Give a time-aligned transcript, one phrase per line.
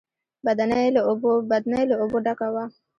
[0.45, 0.87] بدنۍ
[1.91, 2.63] له اوبو ډکه وه.